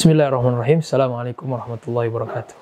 Bismillahirrahmanirrahim. 0.00 0.80
Assalamualaikum 0.80 1.44
warahmatullahi 1.52 2.08
wabarakatuh. 2.08 2.56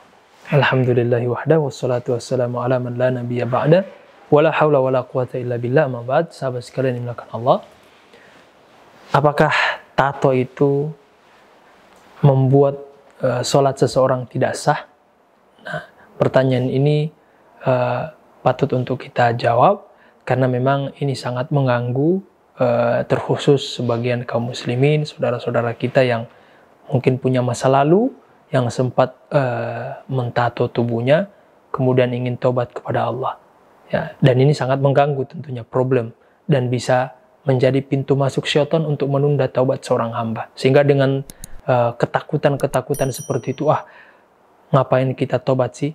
Alhamdulillahi 0.58 1.30
wahda 1.30 1.62
wassalatu 1.62 2.18
wassalamu 2.18 2.58
ala 2.58 2.82
man 2.82 2.98
la 2.98 3.14
nabiyya 3.14 3.46
ba'da 3.46 3.86
wala 4.26 4.50
hawla 4.50 4.82
wala 4.82 5.06
quwata 5.06 5.38
illa 5.38 5.54
billah 5.54 5.86
amma 5.86 6.02
ba'd. 6.02 6.34
Sahabat 6.34 6.66
sekalian 6.66 6.98
yang 6.98 7.14
dimuliakan 7.14 7.30
Allah. 7.38 7.62
Apakah 9.14 9.54
tato 9.94 10.34
itu 10.34 10.90
membuat 12.26 12.74
uh, 13.22 13.46
sholat 13.46 13.78
seseorang 13.78 14.26
tidak 14.26 14.58
sah? 14.58 14.90
Nah, 15.62 15.86
pertanyaan 16.18 16.66
ini 16.66 17.06
uh, 17.62 18.10
patut 18.42 18.74
untuk 18.74 18.98
kita 18.98 19.38
jawab 19.38 19.86
karena 20.26 20.50
memang 20.50 20.90
ini 20.98 21.14
sangat 21.14 21.54
mengganggu 21.54 22.18
uh, 22.58 23.06
terkhusus 23.06 23.78
sebagian 23.78 24.26
kaum 24.26 24.50
muslimin, 24.50 25.06
saudara-saudara 25.06 25.78
kita 25.78 26.02
yang 26.02 26.26
mungkin 26.92 27.20
punya 27.20 27.44
masa 27.44 27.68
lalu 27.68 28.12
yang 28.48 28.72
sempat 28.72 29.12
uh, 29.32 30.00
mentato 30.08 30.68
tubuhnya, 30.72 31.28
kemudian 31.68 32.12
ingin 32.12 32.40
tobat 32.40 32.72
kepada 32.72 33.08
Allah. 33.08 33.36
Ya, 33.88 34.12
dan 34.20 34.36
ini 34.36 34.52
sangat 34.52 34.80
mengganggu 34.84 35.24
tentunya 35.24 35.64
problem 35.64 36.12
dan 36.44 36.68
bisa 36.68 37.16
menjadi 37.48 37.80
pintu 37.80 38.12
masuk 38.12 38.44
syaitan 38.44 38.84
untuk 38.84 39.08
menunda 39.08 39.48
taubat 39.48 39.80
seorang 39.80 40.12
hamba. 40.12 40.52
Sehingga 40.52 40.84
dengan 40.84 41.24
ketakutan 41.68 41.96
ketakutan-ketakutan 42.56 43.12
seperti 43.12 43.52
itu, 43.52 43.68
ah 43.68 43.84
ngapain 44.72 45.12
kita 45.12 45.36
tobat 45.40 45.76
sih? 45.76 45.92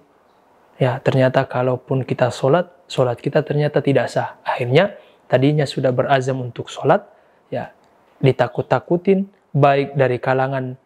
Ya 0.77 1.02
ternyata 1.02 1.45
kalaupun 1.45 2.05
kita 2.05 2.30
sholat, 2.30 2.69
sholat 2.86 3.17
kita 3.17 3.41
ternyata 3.41 3.81
tidak 3.81 4.09
sah. 4.09 4.38
Akhirnya 4.45 4.97
tadinya 5.30 5.66
sudah 5.66 5.89
berazam 5.89 6.41
untuk 6.45 6.69
sholat, 6.69 7.05
ya 7.49 7.73
ditakut-takutin, 8.21 9.30
baik 9.53 9.97
dari 9.97 10.17
kalangan 10.21 10.77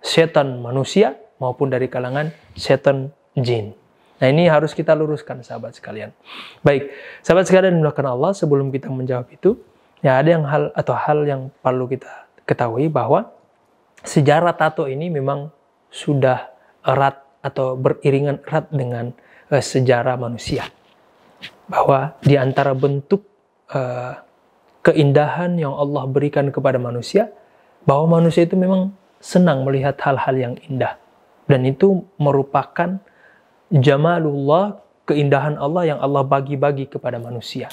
setan 0.00 0.64
manusia 0.64 1.16
maupun 1.40 1.72
dari 1.72 1.88
kalangan 1.88 2.32
setan 2.56 3.12
jin. 3.36 3.76
Nah 4.20 4.28
ini 4.28 4.52
harus 4.52 4.76
kita 4.76 4.92
luruskan 4.92 5.40
sahabat 5.40 5.80
sekalian. 5.80 6.12
Baik, 6.60 6.92
sahabat 7.24 7.48
sekalian 7.48 7.80
melakukan 7.80 8.12
Allah 8.12 8.36
sebelum 8.36 8.68
kita 8.68 8.92
menjawab 8.92 9.32
itu, 9.32 9.56
ya 10.04 10.20
ada 10.20 10.28
yang 10.28 10.44
hal 10.44 10.68
atau 10.76 10.92
hal 10.92 11.24
yang 11.24 11.48
perlu 11.64 11.88
kita 11.88 12.28
ketahui 12.44 12.92
bahwa 12.92 13.32
sejarah 14.04 14.52
tato 14.56 14.84
ini 14.84 15.08
memang 15.08 15.48
sudah 15.88 16.52
erat 16.84 17.16
atau 17.40 17.80
beriringan 17.80 18.44
erat 18.44 18.68
dengan 18.68 19.16
uh, 19.48 19.62
sejarah 19.64 20.20
manusia. 20.20 20.68
Bahwa 21.64 22.12
di 22.20 22.36
antara 22.36 22.76
bentuk 22.76 23.24
uh, 23.72 24.20
keindahan 24.84 25.56
yang 25.56 25.72
Allah 25.72 26.04
berikan 26.04 26.52
kepada 26.52 26.76
manusia, 26.76 27.32
bahwa 27.88 28.20
manusia 28.20 28.44
itu 28.44 28.52
memang 28.52 28.92
senang 29.20 29.68
melihat 29.68 30.00
hal-hal 30.00 30.34
yang 30.34 30.54
indah. 30.66 30.96
Dan 31.44 31.68
itu 31.68 32.08
merupakan 32.16 32.98
jamalullah, 33.68 34.80
keindahan 35.04 35.60
Allah 35.60 35.94
yang 35.94 36.00
Allah 36.00 36.24
bagi-bagi 36.24 36.88
kepada 36.88 37.20
manusia. 37.20 37.68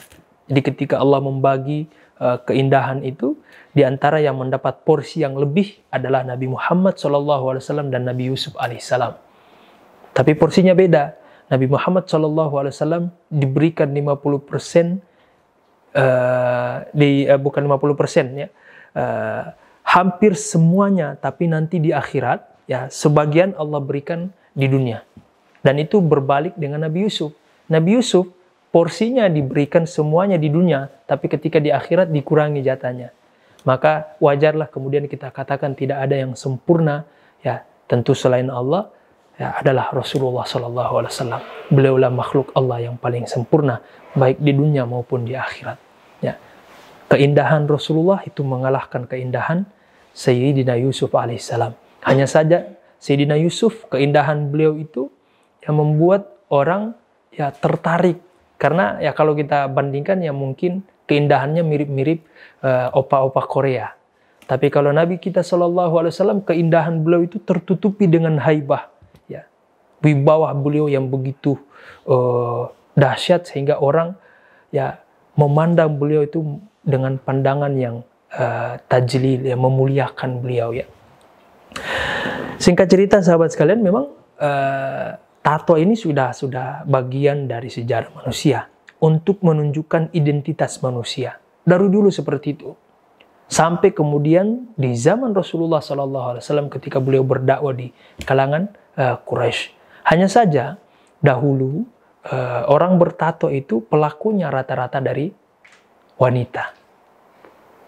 Jadi 0.48 0.62
ketika 0.64 1.00
Allah 1.00 1.24
membagi 1.24 1.88
uh, 2.20 2.40
keindahan 2.44 3.04
itu, 3.04 3.40
di 3.72 3.88
antara 3.88 4.20
yang 4.20 4.40
mendapat 4.40 4.84
porsi 4.84 5.24
yang 5.24 5.40
lebih 5.40 5.80
adalah 5.92 6.24
Nabi 6.24 6.52
Muhammad 6.52 7.00
SAW 7.00 7.92
dan 7.92 8.08
Nabi 8.08 8.32
Yusuf 8.32 8.56
alaihissalam. 8.60 9.16
Tapi 10.12 10.32
porsinya 10.34 10.74
beda. 10.74 11.14
Nabi 11.48 11.70
Muhammad 11.70 12.10
SAW 12.10 13.08
diberikan 13.30 13.94
50% 13.94 15.00
uh, 15.96 16.76
di 16.92 17.30
uh, 17.30 17.40
bukan 17.40 17.64
50% 17.70 18.42
ya. 18.42 18.50
Uh, 18.98 19.54
hampir 19.98 20.38
semuanya 20.38 21.18
tapi 21.18 21.50
nanti 21.50 21.82
di 21.82 21.90
akhirat 21.90 22.70
ya 22.70 22.86
sebagian 22.94 23.58
Allah 23.58 23.82
berikan 23.82 24.30
di 24.54 24.70
dunia. 24.70 25.02
Dan 25.66 25.82
itu 25.82 25.98
berbalik 25.98 26.54
dengan 26.54 26.86
Nabi 26.86 27.10
Yusuf. 27.10 27.34
Nabi 27.66 27.98
Yusuf 27.98 28.30
porsinya 28.70 29.26
diberikan 29.26 29.90
semuanya 29.90 30.38
di 30.38 30.54
dunia 30.54 30.86
tapi 31.10 31.26
ketika 31.26 31.58
di 31.58 31.74
akhirat 31.74 32.14
dikurangi 32.14 32.62
jatahnya. 32.62 33.10
Maka 33.66 34.16
wajarlah 34.22 34.70
kemudian 34.70 35.10
kita 35.10 35.34
katakan 35.34 35.74
tidak 35.74 35.98
ada 35.98 36.14
yang 36.14 36.38
sempurna 36.38 37.04
ya 37.42 37.66
tentu 37.90 38.14
selain 38.14 38.54
Allah 38.54 38.94
ya 39.42 39.58
adalah 39.60 39.90
Rasulullah 39.92 40.46
Sallallahu 40.46 40.94
Alaihi 41.02 41.12
Wasallam. 41.18 41.42
Beliaulah 41.74 42.12
makhluk 42.14 42.54
Allah 42.54 42.86
yang 42.86 43.02
paling 43.02 43.26
sempurna 43.26 43.82
baik 44.14 44.38
di 44.40 44.54
dunia 44.54 44.86
maupun 44.86 45.26
di 45.26 45.34
akhirat. 45.34 45.78
Ya. 46.22 46.38
Keindahan 47.10 47.66
Rasulullah 47.66 48.22
itu 48.24 48.46
mengalahkan 48.46 49.10
keindahan 49.10 49.66
Sayyidina 50.18 50.74
Yusuf 50.82 51.14
alaihissalam. 51.14 51.78
Hanya 52.02 52.26
saja 52.26 52.74
Sayyidina 52.98 53.38
Yusuf, 53.38 53.86
keindahan 53.94 54.50
beliau 54.50 54.74
itu 54.74 55.14
yang 55.62 55.78
membuat 55.78 56.34
orang 56.50 56.98
ya 57.30 57.54
tertarik. 57.54 58.18
Karena 58.58 58.98
ya 58.98 59.14
kalau 59.14 59.38
kita 59.38 59.70
bandingkan 59.70 60.18
ya 60.26 60.34
mungkin 60.34 60.82
keindahannya 61.06 61.62
mirip-mirip 61.62 62.26
uh, 62.66 62.90
opa-opa 62.98 63.46
Korea. 63.46 63.94
Tapi 64.50 64.74
kalau 64.74 64.90
Nabi 64.90 65.22
kita 65.22 65.46
Shallallahu 65.46 65.94
Alaihi 66.02 66.14
Wasallam 66.18 66.42
keindahan 66.42 67.06
beliau 67.06 67.28
itu 67.28 67.38
tertutupi 67.38 68.10
dengan 68.10 68.40
haibah, 68.42 68.90
ya, 69.28 69.46
wibawa 70.02 70.56
beliau 70.58 70.90
yang 70.90 71.12
begitu 71.12 71.60
uh, 72.10 72.72
dahsyat 72.98 73.46
sehingga 73.46 73.78
orang 73.78 74.18
ya 74.74 74.98
memandang 75.38 76.00
beliau 76.00 76.26
itu 76.26 76.64
dengan 76.82 77.20
pandangan 77.22 77.76
yang 77.76 78.02
uh, 78.34 78.80
tajlil 78.90 79.48
yang 79.48 79.62
memuliakan 79.62 80.44
beliau 80.44 80.76
ya. 80.76 80.86
Singkat 82.58 82.88
cerita 82.90 83.16
sahabat 83.22 83.54
sekalian 83.54 83.86
memang 83.86 84.10
uh, 84.42 85.10
tato 85.46 85.78
ini 85.78 85.94
sudah 85.94 86.34
sudah 86.34 86.84
bagian 86.90 87.46
dari 87.46 87.70
sejarah 87.70 88.12
manusia 88.12 88.68
untuk 88.98 89.46
menunjukkan 89.46 90.12
identitas 90.12 90.82
manusia. 90.82 91.38
Dari 91.62 91.88
dulu 91.88 92.10
seperti 92.10 92.48
itu. 92.58 92.72
Sampai 93.48 93.96
kemudian 93.96 94.76
di 94.76 94.92
zaman 94.92 95.32
Rasulullah 95.32 95.80
SAW 95.80 96.68
ketika 96.68 97.00
beliau 97.00 97.24
berdakwah 97.24 97.72
di 97.72 97.96
kalangan 98.28 98.68
uh, 99.00 99.16
Quraisy. 99.24 99.72
Hanya 100.04 100.28
saja 100.28 100.76
dahulu 101.24 101.88
uh, 102.28 102.68
orang 102.68 103.00
bertato 103.00 103.48
itu 103.48 103.80
pelakunya 103.88 104.52
rata-rata 104.52 105.00
dari 105.00 105.32
wanita. 106.20 106.87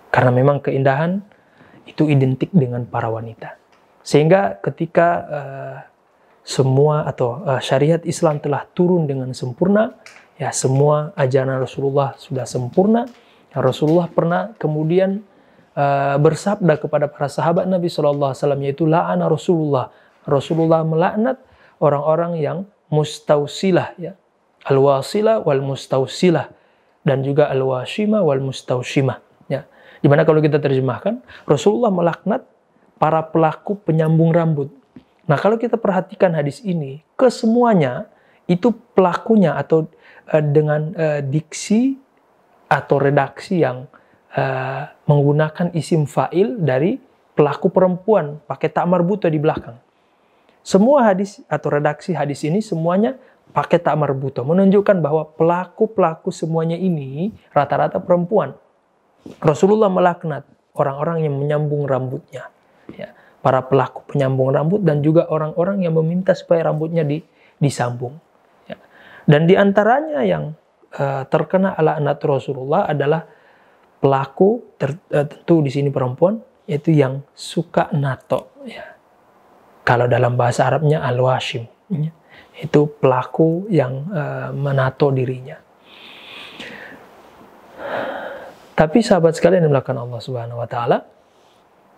Karena 0.09 0.33
memang 0.33 0.61
keindahan 0.61 1.21
itu 1.85 2.09
identik 2.09 2.49
dengan 2.53 2.85
para 2.85 3.09
wanita. 3.09 3.57
Sehingga 4.01 4.57
ketika 4.61 5.07
uh, 5.29 5.77
semua 6.41 7.05
atau 7.05 7.45
uh, 7.45 7.61
syariat 7.61 8.01
Islam 8.01 8.41
telah 8.41 8.65
turun 8.73 9.05
dengan 9.05 9.29
sempurna, 9.37 9.93
ya 10.41 10.49
semua 10.49 11.13
ajaran 11.13 11.61
Rasulullah 11.61 12.17
sudah 12.17 12.49
sempurna. 12.49 13.05
Ya, 13.53 13.61
Rasulullah 13.61 14.09
pernah 14.09 14.53
kemudian 14.57 15.21
uh, 15.77 16.17
bersabda 16.17 16.81
kepada 16.81 17.05
para 17.05 17.29
sahabat 17.29 17.69
Nabi 17.69 17.89
SAW 17.89 18.33
yaitu 18.65 18.89
la'ana 18.89 19.29
Rasulullah. 19.29 19.93
Rasulullah 20.25 20.81
melaknat 20.81 21.37
orang-orang 21.77 22.41
yang 22.41 22.57
mustausilah 22.89 23.93
ya. 24.01 24.17
Al-wasilah 24.65 25.45
wal 25.45 25.63
mustausilah 25.63 26.51
dan 27.05 27.23
juga 27.23 27.47
al-washima 27.47 28.19
wal 28.25 28.43
mustaushimah. 28.43 29.28
Di 29.99 30.07
mana 30.07 30.23
kalau 30.23 30.39
kita 30.39 30.59
terjemahkan, 30.59 31.19
Rasulullah 31.43 31.91
melaknat 31.91 32.47
para 32.99 33.23
pelaku 33.23 33.79
penyambung 33.79 34.31
rambut. 34.31 34.71
Nah 35.27 35.37
kalau 35.37 35.59
kita 35.59 35.75
perhatikan 35.77 36.33
hadis 36.33 36.63
ini, 36.63 37.03
kesemuanya 37.19 38.09
itu 38.49 38.73
pelakunya 38.97 39.53
atau 39.55 39.85
uh, 40.31 40.43
dengan 40.43 40.91
uh, 40.97 41.21
diksi 41.21 41.99
atau 42.65 42.97
redaksi 42.97 43.61
yang 43.61 43.85
uh, 44.33 44.83
menggunakan 45.05 45.73
isim 45.77 46.09
fa'il 46.09 46.57
dari 46.61 46.97
pelaku 47.37 47.71
perempuan 47.71 48.41
pakai 48.43 48.67
tak 48.73 48.89
marbuta 48.89 49.29
di 49.29 49.37
belakang. 49.37 49.77
Semua 50.59 51.07
hadis 51.07 51.39
atau 51.47 51.71
redaksi 51.71 52.11
hadis 52.11 52.43
ini 52.43 52.59
semuanya 52.59 53.15
pakai 53.55 53.81
tak 53.81 53.95
marbuta 53.97 54.45
menunjukkan 54.45 55.01
bahwa 55.01 55.25
pelaku-pelaku 55.33 56.29
semuanya 56.29 56.77
ini 56.77 57.33
rata-rata 57.49 57.97
perempuan. 57.97 58.53
Rasulullah 59.39 59.91
melaknat 59.91 60.47
orang-orang 60.75 61.27
yang 61.27 61.35
menyambung 61.35 61.83
rambutnya. 61.85 62.47
Ya, 62.95 63.13
para 63.39 63.61
pelaku 63.61 64.03
penyambung 64.09 64.49
rambut 64.49 64.81
dan 64.81 65.05
juga 65.05 65.29
orang-orang 65.29 65.85
yang 65.85 65.93
meminta 65.95 66.33
supaya 66.33 66.71
rambutnya 66.71 67.05
di, 67.05 67.21
disambung. 67.61 68.17
Ya. 68.65 68.79
Dan 69.29 69.45
di 69.45 69.53
antaranya 69.53 70.25
yang 70.25 70.55
uh, 70.97 71.23
terkena 71.29 71.77
laknat 71.77 72.17
Rasulullah 72.23 72.89
adalah 72.89 73.27
pelaku 73.99 74.75
ter, 74.79 74.97
uh, 75.13 75.27
tentu 75.27 75.61
di 75.61 75.69
sini 75.69 75.89
perempuan 75.91 76.39
yaitu 76.65 76.93
yang 76.93 77.21
suka 77.33 77.89
nato. 77.93 78.53
Ya. 78.65 78.97
Kalau 79.85 80.05
dalam 80.05 80.37
bahasa 80.37 80.69
Arabnya 80.69 81.01
al-washim. 81.01 81.65
Ya. 81.89 82.13
Itu 82.59 82.89
pelaku 82.99 83.69
yang 83.71 84.09
uh, 84.09 84.49
menato 84.53 85.09
dirinya. 85.09 85.68
Tapi 88.79 89.03
sahabat 89.03 89.35
sekalian 89.35 89.67
yang 89.67 89.75
melakukan 89.75 89.99
Allah 89.99 90.23
Subhanahu 90.23 90.63
wa 90.63 90.67
taala, 90.71 91.03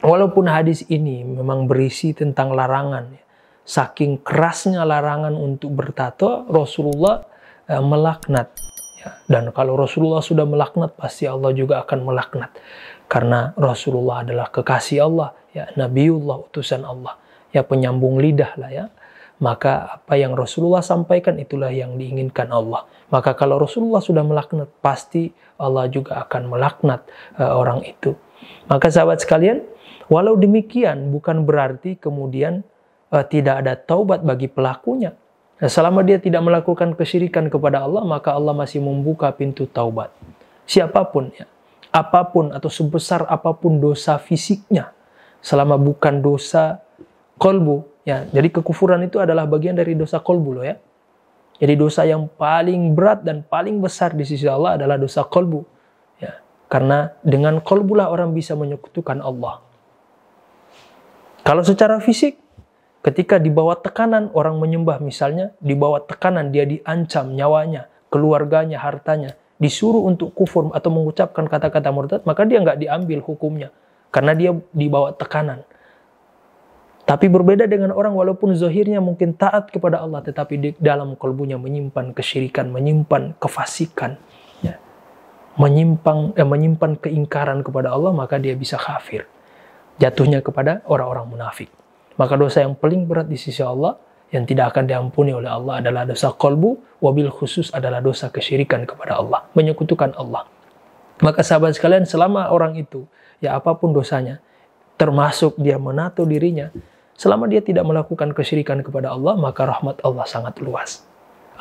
walaupun 0.02 0.50
hadis 0.50 0.82
ini 0.90 1.22
memang 1.22 1.70
berisi 1.70 2.10
tentang 2.18 2.58
larangan, 2.58 3.06
ya, 3.14 3.22
saking 3.62 4.26
kerasnya 4.26 4.82
larangan 4.82 5.38
untuk 5.38 5.78
bertato, 5.78 6.50
Rasulullah 6.50 7.22
eh, 7.70 7.78
melaknat. 7.78 8.50
Ya. 8.98 9.14
Dan 9.30 9.54
kalau 9.54 9.78
Rasulullah 9.78 10.26
sudah 10.26 10.50
melaknat, 10.50 10.98
pasti 10.98 11.30
Allah 11.30 11.54
juga 11.54 11.86
akan 11.86 12.02
melaknat. 12.02 12.50
Karena 13.06 13.54
Rasulullah 13.54 14.26
adalah 14.26 14.50
kekasih 14.50 15.06
Allah, 15.06 15.38
ya 15.54 15.70
Nabiullah, 15.78 16.50
utusan 16.50 16.82
Allah, 16.82 17.14
ya 17.54 17.62
penyambung 17.62 18.18
lidah 18.18 18.58
lah 18.58 18.74
ya. 18.74 18.86
Maka 19.42 19.98
apa 19.98 20.14
yang 20.22 20.38
Rasulullah 20.38 20.86
sampaikan 20.86 21.42
itulah 21.42 21.74
yang 21.74 21.98
diinginkan 21.98 22.54
Allah. 22.54 22.86
Maka 23.10 23.34
kalau 23.34 23.58
Rasulullah 23.58 23.98
sudah 23.98 24.22
melaknat, 24.22 24.70
pasti 24.86 25.34
Allah 25.58 25.90
juga 25.90 26.22
akan 26.22 26.54
melaknat 26.54 27.10
uh, 27.42 27.58
orang 27.58 27.82
itu. 27.82 28.14
Maka 28.70 28.94
sahabat 28.94 29.26
sekalian, 29.26 29.66
walau 30.14 30.38
demikian 30.38 31.10
bukan 31.10 31.42
berarti 31.42 31.98
kemudian 31.98 32.62
uh, 33.10 33.26
tidak 33.26 33.66
ada 33.66 33.74
taubat 33.74 34.22
bagi 34.22 34.46
pelakunya. 34.46 35.18
Selama 35.62 36.02
dia 36.02 36.18
tidak 36.18 36.42
melakukan 36.42 36.98
kesyirikan 36.98 37.46
kepada 37.46 37.86
Allah, 37.86 38.02
maka 38.02 38.34
Allah 38.34 38.54
masih 38.54 38.82
membuka 38.82 39.30
pintu 39.30 39.70
taubat. 39.70 40.10
Siapa 40.66 41.06
pun 41.10 41.30
ya, 41.38 41.46
apa 41.94 42.26
pun 42.30 42.50
atau 42.50 42.66
sebesar 42.66 43.30
apa 43.30 43.54
pun 43.54 43.78
dosa 43.78 44.18
fisiknya, 44.18 44.90
selama 45.38 45.78
bukan 45.78 46.18
dosa 46.22 46.82
kolbu, 47.42 47.92
Ya, 48.02 48.26
jadi 48.34 48.50
kekufuran 48.50 49.06
itu 49.06 49.22
adalah 49.22 49.46
bagian 49.46 49.78
dari 49.78 49.94
dosa 49.94 50.18
kolbu 50.18 50.58
loh 50.58 50.66
ya. 50.66 50.82
Jadi 51.62 51.74
dosa 51.78 52.02
yang 52.02 52.26
paling 52.26 52.98
berat 52.98 53.22
dan 53.22 53.46
paling 53.46 53.78
besar 53.78 54.18
di 54.18 54.26
sisi 54.26 54.50
Allah 54.50 54.82
adalah 54.82 54.98
dosa 54.98 55.22
kolbu. 55.22 55.62
Ya, 56.18 56.42
karena 56.66 57.14
dengan 57.22 57.62
kolbulah 57.62 58.10
orang 58.10 58.34
bisa 58.34 58.58
menyekutukan 58.58 59.22
Allah. 59.22 59.62
Kalau 61.46 61.62
secara 61.62 62.02
fisik, 62.02 62.42
ketika 63.06 63.38
dibawa 63.38 63.78
tekanan 63.78 64.34
orang 64.34 64.58
menyembah 64.58 64.98
misalnya, 64.98 65.54
dibawa 65.62 66.02
tekanan 66.02 66.50
dia 66.50 66.66
diancam 66.66 67.38
nyawanya, 67.38 67.86
keluarganya, 68.10 68.82
hartanya, 68.82 69.38
disuruh 69.62 70.10
untuk 70.10 70.34
kufur 70.34 70.74
atau 70.74 70.90
mengucapkan 70.90 71.46
kata-kata 71.46 71.94
murtad, 71.94 72.22
maka 72.26 72.50
dia 72.50 72.58
nggak 72.66 72.82
diambil 72.82 73.22
hukumnya. 73.22 73.70
Karena 74.10 74.34
dia 74.34 74.58
dibawa 74.74 75.14
tekanan. 75.14 75.62
Tapi 77.02 77.28
berbeda 77.28 77.66
dengan 77.66 77.92
orang 77.92 78.14
walaupun 78.14 78.54
zahirnya 78.54 79.02
mungkin 79.02 79.34
taat 79.34 79.74
kepada 79.74 80.00
Allah, 80.00 80.22
tetapi 80.22 80.54
di 80.58 80.70
dalam 80.78 81.18
kalbunya 81.18 81.58
menyimpan 81.58 82.14
kesyirikan, 82.14 82.70
menyimpan 82.70 83.36
kefasikan, 83.42 84.22
ya. 84.62 84.78
menyimpan 85.58 86.38
eh, 86.38 86.46
menyimpan 86.46 87.02
keingkaran 87.02 87.66
kepada 87.66 87.92
Allah, 87.92 88.14
maka 88.14 88.38
dia 88.38 88.54
bisa 88.54 88.78
kafir. 88.78 89.26
Jatuhnya 89.98 90.46
kepada 90.46 90.86
orang-orang 90.86 91.26
munafik. 91.30 91.70
Maka 92.22 92.38
dosa 92.38 92.62
yang 92.62 92.78
paling 92.78 93.10
berat 93.10 93.26
di 93.26 93.38
sisi 93.38 93.66
Allah 93.66 93.98
yang 94.32 94.48
tidak 94.48 94.72
akan 94.72 94.88
diampuni 94.88 95.36
oleh 95.36 95.52
Allah 95.52 95.84
adalah 95.84 96.08
dosa 96.08 96.32
kolbu, 96.32 97.02
wabil 97.04 97.28
khusus 97.28 97.74
adalah 97.76 98.00
dosa 98.00 98.32
kesyirikan 98.32 98.88
kepada 98.88 99.20
Allah, 99.20 99.44
menyekutukan 99.58 100.16
Allah. 100.16 100.48
Maka 101.20 101.44
sahabat 101.44 101.76
sekalian, 101.76 102.08
selama 102.08 102.50
orang 102.50 102.80
itu, 102.80 103.06
ya 103.44 103.60
apa 103.60 103.76
pun 103.76 103.92
dosanya, 103.92 104.40
termasuk 104.96 105.60
dia 105.60 105.76
menato 105.76 106.24
dirinya, 106.24 106.72
Selama 107.22 107.46
dia 107.46 107.62
tidak 107.62 107.86
melakukan 107.86 108.34
kesyirikan 108.34 108.82
kepada 108.82 109.14
Allah, 109.14 109.38
maka 109.38 109.62
rahmat 109.70 110.02
Allah 110.02 110.26
sangat 110.26 110.58
luas. 110.58 111.06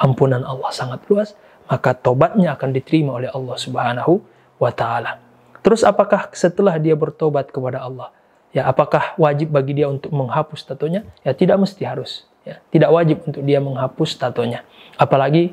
Ampunan 0.01 0.41
Allah 0.41 0.73
sangat 0.73 1.05
luas, 1.13 1.37
maka 1.69 1.93
tobatnya 1.93 2.57
akan 2.57 2.73
diterima 2.73 3.21
oleh 3.21 3.29
Allah 3.29 3.61
Subhanahu 3.61 4.25
wa 4.57 4.73
taala. 4.73 5.21
Terus 5.61 5.85
apakah 5.85 6.33
setelah 6.33 6.81
dia 6.81 6.97
bertobat 6.97 7.53
kepada 7.53 7.85
Allah, 7.85 8.09
ya 8.57 8.73
apakah 8.73 9.13
wajib 9.21 9.53
bagi 9.53 9.77
dia 9.77 9.93
untuk 9.93 10.09
menghapus 10.17 10.65
tatonya? 10.65 11.05
Ya 11.21 11.37
tidak 11.37 11.61
mesti 11.61 11.85
harus. 11.85 12.25
Ya, 12.41 12.65
tidak 12.73 12.89
wajib 12.97 13.21
untuk 13.29 13.45
dia 13.45 13.61
menghapus 13.61 14.17
tatonya. 14.17 14.65
Apalagi 14.97 15.53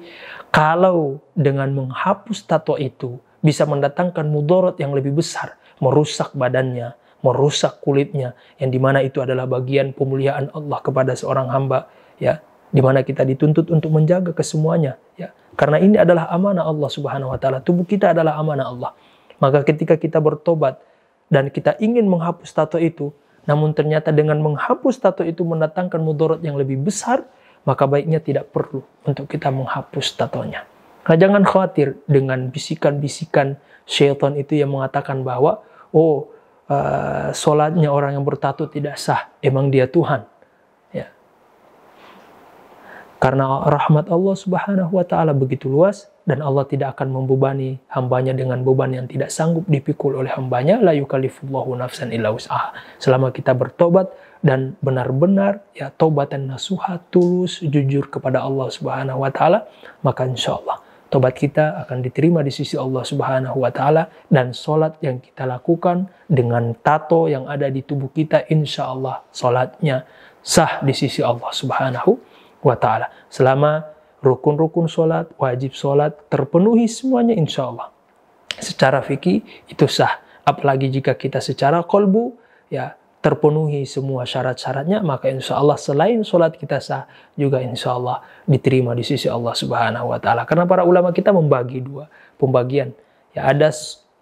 kalau 0.55 1.19
dengan 1.35 1.67
menghapus 1.75 2.47
tato 2.47 2.79
itu 2.79 3.19
bisa 3.43 3.67
mendatangkan 3.67 4.23
mudorot 4.23 4.79
yang 4.79 4.95
lebih 4.95 5.11
besar, 5.19 5.59
merusak 5.83 6.31
badannya, 6.31 6.95
merusak 7.27 7.83
kulitnya 7.83 8.31
yang 8.55 8.71
di 8.71 8.79
mana 8.79 9.03
itu 9.03 9.19
adalah 9.19 9.43
bagian 9.43 9.91
pemuliaan 9.91 10.47
Allah 10.55 10.79
kepada 10.79 11.11
seorang 11.11 11.51
hamba 11.51 11.91
ya 12.15 12.39
di 12.71 12.79
mana 12.79 13.03
kita 13.03 13.27
dituntut 13.27 13.67
untuk 13.67 13.91
menjaga 13.91 14.31
kesemuanya 14.31 14.95
ya. 15.19 15.35
Karena 15.59 15.81
ini 15.83 15.99
adalah 15.99 16.31
amanah 16.31 16.63
Allah 16.63 16.87
Subhanahu 16.87 17.35
wa 17.35 17.39
taala 17.39 17.59
tubuh 17.59 17.83
kita 17.83 18.15
adalah 18.15 18.39
amanah 18.39 18.71
Allah. 18.71 18.91
Maka 19.43 19.67
ketika 19.67 19.99
kita 19.99 20.23
bertobat 20.23 20.79
dan 21.27 21.51
kita 21.51 21.75
ingin 21.83 22.07
menghapus 22.07 22.55
tato 22.55 22.79
itu 22.79 23.11
namun 23.47 23.71
ternyata 23.75 24.11
dengan 24.11 24.39
menghapus 24.43 24.99
tato 24.99 25.23
itu 25.23 25.43
mendatangkan 25.43 25.99
mudarat 26.03 26.39
yang 26.43 26.55
lebih 26.55 26.79
besar 26.79 27.27
maka 27.67 27.83
baiknya 27.83 28.23
tidak 28.23 28.47
perlu 28.55 28.79
untuk 29.03 29.27
kita 29.27 29.51
menghapus 29.51 30.15
tatonya. 30.15 30.63
Nah 31.07 31.15
jangan 31.15 31.43
khawatir 31.43 31.99
dengan 32.07 32.47
bisikan-bisikan 32.47 33.59
syaitan 33.87 34.35
itu 34.35 34.59
yang 34.59 34.71
mengatakan 34.71 35.23
bahwa 35.23 35.63
oh 35.95 36.31
uh, 36.71 37.29
sholatnya 37.31 37.89
orang 37.91 38.15
yang 38.19 38.25
bertato 38.27 38.67
tidak 38.67 38.99
sah, 38.99 39.31
emang 39.43 39.71
dia 39.71 39.87
Tuhan. 39.87 40.23
Ya. 40.91 41.11
Karena 43.17 43.65
rahmat 43.65 44.07
Allah 44.07 44.35
Subhanahu 44.37 44.91
wa 44.93 45.05
taala 45.07 45.33
begitu 45.33 45.67
luas 45.67 46.07
dan 46.27 46.43
Allah 46.43 46.67
tidak 46.67 46.99
akan 46.99 47.23
membebani 47.23 47.79
hambanya 47.91 48.35
dengan 48.35 48.61
beban 48.61 48.93
yang 48.93 49.07
tidak 49.07 49.31
sanggup 49.31 49.63
dipikul 49.65 50.19
oleh 50.19 50.29
hambanya 50.35 50.77
la 50.83 50.93
yukallifullahu 50.93 51.73
nafsan 51.79 52.11
illa 52.13 52.29
wus'aha. 52.29 52.75
Selama 52.99 53.31
kita 53.31 53.55
bertobat 53.55 54.11
dan 54.45 54.77
benar-benar 54.85 55.65
ya 55.73 55.89
tobatan 55.89 56.51
nasuha 56.51 57.01
tulus 57.09 57.63
jujur 57.63 58.07
kepada 58.11 58.45
Allah 58.45 58.69
Subhanahu 58.69 59.25
wa 59.25 59.31
taala 59.33 59.65
maka 60.05 60.29
insya 60.29 60.61
Allah 60.61 60.86
tobat 61.07 61.35
kita 61.35 61.87
akan 61.87 62.03
diterima 62.03 62.43
di 62.43 62.51
sisi 62.51 62.75
Allah 62.75 63.03
Subhanahu 63.03 63.63
wa 63.63 63.71
taala 63.71 64.11
dan 64.27 64.51
solat 64.51 64.99
yang 64.99 65.23
kita 65.23 65.47
lakukan 65.47 66.11
dengan 66.27 66.75
tato 66.83 67.31
yang 67.31 67.47
ada 67.47 67.71
di 67.71 67.83
tubuh 67.83 68.11
kita 68.11 68.47
insya 68.51 68.91
Allah 68.91 69.23
solatnya 69.31 70.03
sah 70.47 70.79
di 70.79 70.95
sisi 70.95 71.19
Allah 71.19 71.51
Subhanahu 71.51 72.11
wa 72.63 72.75
taala. 72.79 73.11
Selama 73.27 73.83
rukun-rukun 74.23 74.87
solat, 74.87 75.27
wajib 75.35 75.75
solat 75.75 76.15
terpenuhi 76.31 76.87
semuanya 76.87 77.35
insya 77.35 77.67
Allah. 77.67 77.91
Secara 78.57 79.03
fikih 79.03 79.43
itu 79.67 79.85
sah. 79.85 80.23
Apalagi 80.47 80.87
jika 80.87 81.19
kita 81.19 81.43
secara 81.43 81.83
kolbu 81.83 82.39
ya 82.71 82.95
terpenuhi 83.27 83.83
semua 83.83 84.23
syarat-syaratnya, 84.23 85.03
maka 85.03 85.27
insya 85.27 85.59
Allah 85.59 85.75
selain 85.75 86.23
sholat 86.23 86.55
kita 86.55 86.79
sah, 86.79 87.11
juga 87.35 87.59
insya 87.59 87.99
Allah 87.99 88.23
diterima 88.47 88.95
di 88.95 89.03
sisi 89.03 89.27
Allah 89.27 89.51
Subhanahu 89.51 90.15
Wa 90.15 90.19
Taala. 90.23 90.47
Karena 90.47 90.63
para 90.63 90.87
ulama 90.87 91.11
kita 91.11 91.35
membagi 91.35 91.83
dua 91.83 92.07
pembagian. 92.39 92.95
Ya 93.35 93.51
ada 93.51 93.67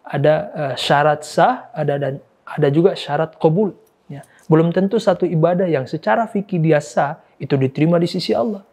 ada 0.01 0.33
uh, 0.57 0.73
syarat 0.73 1.21
sah, 1.21 1.69
ada 1.69 2.01
dan 2.01 2.17
ada 2.49 2.67
juga 2.73 2.97
syarat 2.97 3.37
kabul. 3.37 3.77
Ya. 4.09 4.25
Belum 4.49 4.73
tentu 4.73 4.97
satu 4.97 5.29
ibadah 5.29 5.69
yang 5.69 5.85
secara 5.85 6.25
fikih 6.25 6.57
dia 6.57 6.81
sah 6.81 7.21
itu 7.37 7.53
diterima 7.53 8.01
di 8.01 8.09
sisi 8.09 8.33
Allah. 8.33 8.65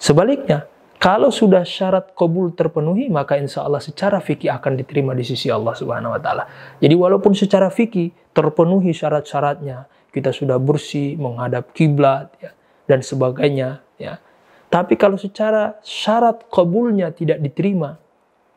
Sebaliknya, 0.00 0.64
kalau 0.98 1.28
sudah 1.28 1.66
syarat 1.68 2.16
kabul 2.16 2.54
terpenuhi, 2.56 3.12
maka 3.12 3.36
insya 3.36 3.66
Allah 3.66 3.82
secara 3.82 4.24
fikih 4.24 4.48
akan 4.48 4.80
diterima 4.80 5.12
di 5.12 5.26
sisi 5.26 5.52
Allah 5.52 5.76
Subhanahu 5.76 6.16
wa 6.16 6.20
taala. 6.20 6.48
Jadi 6.80 6.94
walaupun 6.96 7.36
secara 7.36 7.68
fikih 7.68 8.32
terpenuhi 8.32 8.96
syarat-syaratnya, 8.96 9.84
kita 10.14 10.30
sudah 10.30 10.56
bersih 10.56 11.18
menghadap 11.20 11.74
kiblat 11.76 12.32
ya, 12.40 12.54
dan 12.86 13.02
sebagainya 13.04 13.84
ya. 14.00 14.22
Tapi 14.70 14.98
kalau 14.98 15.14
secara 15.14 15.78
syarat 15.86 16.46
kabulnya 16.50 17.14
tidak 17.14 17.38
diterima, 17.38 18.00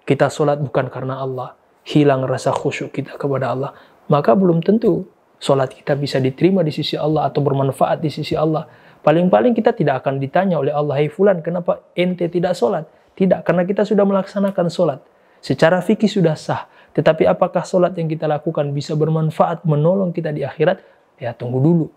kita 0.08 0.32
sholat 0.32 0.58
bukan 0.58 0.88
karena 0.89 1.22
Allah, 1.22 1.53
hilang 1.86 2.25
rasa 2.25 2.56
khusyuk 2.56 2.96
kita 2.96 3.20
kepada 3.20 3.53
Allah, 3.53 3.72
maka 4.08 4.34
belum 4.34 4.63
tentu 4.63 5.06
sholat 5.38 5.70
kita 5.74 5.94
bisa 5.94 6.17
diterima 6.17 6.65
di 6.65 6.74
sisi 6.74 6.98
Allah 6.98 7.29
atau 7.29 7.44
bermanfaat 7.44 8.01
di 8.01 8.10
sisi 8.10 8.34
Allah 8.34 8.65
Paling-paling 9.08 9.56
kita 9.56 9.72
tidak 9.72 10.04
akan 10.04 10.20
ditanya 10.20 10.60
oleh 10.60 10.76
Allah, 10.76 11.00
hai 11.00 11.08
fulan, 11.08 11.40
kenapa 11.40 11.80
ente 11.96 12.28
tidak 12.28 12.60
sholat? 12.60 12.84
Tidak, 13.16 13.40
karena 13.48 13.64
kita 13.64 13.88
sudah 13.88 14.04
melaksanakan 14.04 14.68
sholat. 14.68 15.00
Secara 15.40 15.80
fikih 15.80 16.12
sudah 16.12 16.36
sah. 16.36 16.68
Tetapi 16.92 17.24
apakah 17.24 17.64
sholat 17.64 17.96
yang 17.96 18.12
kita 18.12 18.28
lakukan 18.28 18.68
bisa 18.76 19.00
bermanfaat, 19.00 19.64
menolong 19.64 20.12
kita 20.12 20.36
di 20.36 20.44
akhirat? 20.44 20.84
Ya 21.24 21.32
tunggu 21.32 21.64
dulu. 21.64 21.88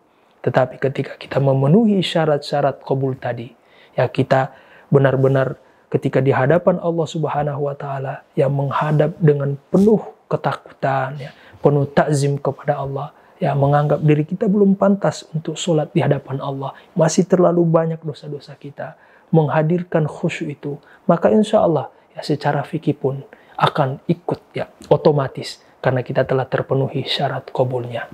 Tetapi 0.46 0.78
ketika 0.78 1.18
kita 1.18 1.42
memenuhi 1.42 1.98
syarat-syarat 1.98 2.78
kabul 2.86 3.18
tadi, 3.18 3.50
ya 3.98 4.06
kita 4.06 4.54
benar-benar 4.86 5.58
ketika 5.90 6.22
di 6.22 6.30
hadapan 6.30 6.78
Allah 6.78 7.06
Subhanahu 7.10 7.66
wa 7.66 7.74
taala 7.74 8.22
yang 8.38 8.54
menghadap 8.54 9.18
dengan 9.18 9.58
penuh 9.74 9.98
ketakutan 10.30 11.18
ya, 11.18 11.34
penuh 11.58 11.90
takzim 11.90 12.38
kepada 12.38 12.78
Allah, 12.78 13.10
ya 13.40 13.56
menganggap 13.56 14.04
diri 14.04 14.28
kita 14.28 14.46
belum 14.46 14.76
pantas 14.76 15.24
untuk 15.32 15.56
sholat 15.56 15.90
di 15.96 16.04
hadapan 16.04 16.38
Allah. 16.38 16.76
Masih 16.92 17.24
terlalu 17.24 17.64
banyak 17.64 17.98
dosa-dosa 18.04 18.54
kita. 18.60 18.94
Menghadirkan 19.32 20.04
khusyuk 20.04 20.48
itu. 20.52 20.72
Maka 21.08 21.32
insya 21.32 21.64
Allah 21.64 21.88
ya 22.12 22.20
secara 22.20 22.60
fikih 22.60 22.94
pun 23.00 23.24
akan 23.56 24.04
ikut 24.06 24.40
ya 24.52 24.68
otomatis 24.92 25.64
karena 25.80 26.04
kita 26.04 26.28
telah 26.28 26.44
terpenuhi 26.44 27.08
syarat 27.08 27.48
kabulnya. 27.48 28.06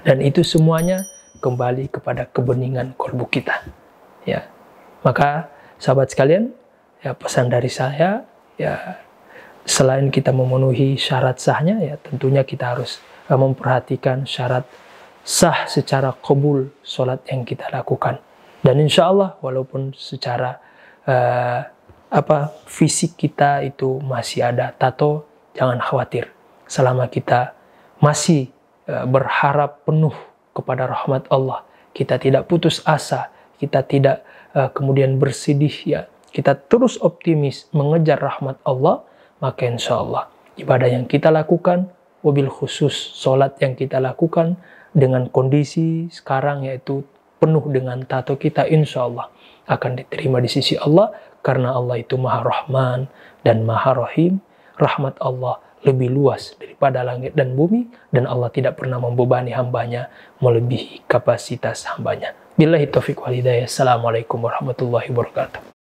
Dan 0.00 0.24
itu 0.24 0.40
semuanya 0.40 1.04
kembali 1.44 1.92
kepada 1.92 2.24
kebeningan 2.24 2.96
kolbu 2.96 3.28
kita. 3.28 3.60
Ya. 4.24 4.48
Maka 5.04 5.52
sahabat 5.76 6.08
sekalian, 6.08 6.56
ya 7.04 7.12
pesan 7.12 7.52
dari 7.52 7.68
saya 7.68 8.24
ya 8.56 8.96
selain 9.68 10.08
kita 10.08 10.32
memenuhi 10.32 10.96
syarat 10.96 11.36
sahnya 11.36 11.76
ya 11.84 11.94
tentunya 12.00 12.40
kita 12.40 12.72
harus 12.76 13.00
memperhatikan 13.32 14.28
syarat 14.28 14.68
sah 15.24 15.64
secara 15.64 16.12
kabul 16.20 16.68
sholat 16.84 17.24
yang 17.32 17.48
kita 17.48 17.72
lakukan. 17.72 18.20
Dan 18.60 18.80
insya 18.80 19.08
Allah 19.08 19.36
walaupun 19.40 19.96
secara 19.96 20.60
uh, 21.08 21.60
apa 22.12 22.38
fisik 22.68 23.16
kita 23.16 23.64
itu 23.64 24.00
masih 24.04 24.44
ada 24.44 24.72
tato, 24.76 25.24
jangan 25.56 25.80
khawatir. 25.80 26.28
Selama 26.68 27.08
kita 27.08 27.56
masih 28.00 28.52
uh, 28.88 29.08
berharap 29.08 29.84
penuh 29.88 30.14
kepada 30.52 30.84
rahmat 30.88 31.24
Allah, 31.32 31.64
kita 31.96 32.20
tidak 32.20 32.48
putus 32.48 32.84
asa, 32.84 33.32
kita 33.56 33.84
tidak 33.84 34.24
uh, 34.52 34.68
kemudian 34.72 35.16
bersedih 35.16 35.72
ya, 35.84 36.00
kita 36.32 36.56
terus 36.56 37.00
optimis 37.00 37.68
mengejar 37.72 38.20
rahmat 38.20 38.60
Allah, 38.64 39.04
maka 39.40 39.64
insya 39.68 40.00
Allah 40.00 40.28
ibadah 40.58 40.88
yang 40.90 41.04
kita 41.06 41.30
lakukan, 41.30 41.90
mobil 42.24 42.48
khusus 42.48 42.90
sholat 43.14 43.60
yang 43.60 43.76
kita 43.76 44.00
lakukan 44.00 44.56
dengan 44.96 45.28
kondisi 45.28 46.08
sekarang 46.08 46.64
yaitu 46.64 47.04
penuh 47.36 47.62
dengan 47.68 48.00
tato 48.08 48.40
kita 48.40 48.64
insya 48.64 49.04
Allah 49.04 49.28
akan 49.68 50.00
diterima 50.00 50.40
di 50.40 50.48
sisi 50.48 50.80
Allah 50.80 51.12
karena 51.44 51.76
Allah 51.76 52.00
itu 52.00 52.16
maha 52.16 52.40
rahman 52.40 53.06
dan 53.44 53.68
maha 53.68 53.92
rahim 53.92 54.40
rahmat 54.80 55.20
Allah 55.20 55.60
lebih 55.84 56.08
luas 56.08 56.56
daripada 56.56 57.04
langit 57.04 57.36
dan 57.36 57.52
bumi 57.52 57.92
dan 58.08 58.24
Allah 58.24 58.48
tidak 58.48 58.80
pernah 58.80 58.96
membebani 58.96 59.52
hambanya 59.52 60.08
melebihi 60.40 61.04
kapasitas 61.04 61.84
hambanya. 61.92 62.32
Billahi 62.56 62.88
taufiq 62.88 63.20
walidayah. 63.20 63.68
Assalamualaikum 63.68 64.40
warahmatullahi 64.40 65.12
wabarakatuh. 65.12 65.73